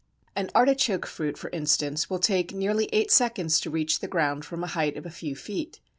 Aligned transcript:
An 0.35 0.49
Artichoke 0.55 1.05
fruit, 1.05 1.37
for 1.37 1.51
instance, 1.51 2.09
will 2.09 2.17
take 2.17 2.55
nearly 2.55 2.89
eight 2.91 3.11
seconds 3.11 3.59
to 3.59 3.69
reach 3.69 3.99
the 3.99 4.07
ground 4.07 4.43
from 4.45 4.63
a 4.63 4.73
height 4.73 4.97
of 4.97 5.05
a 5.05 5.11
few 5.11 5.35
feet. 5.35 5.79